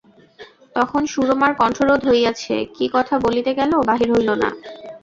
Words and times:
তখন 0.75 1.01
সুরমার 1.05 1.51
কণ্ঠরোধ 1.59 2.01
হইয়াছে, 2.09 2.55
কী 2.75 2.85
কথা 2.95 3.15
বলিতে 3.25 3.51
গেল, 3.59 3.71
বাহির 3.89 4.09
হইল 4.15 4.29
না। 4.41 4.49